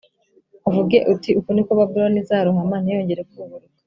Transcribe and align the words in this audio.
uvuge 0.67 0.97
uti 1.13 1.29
uku 1.39 1.49
ni 1.53 1.63
ko 1.65 1.71
Babuloni 1.79 2.17
izarohama 2.23 2.77
ntiyongere 2.79 3.21
kuburuka 3.29 3.69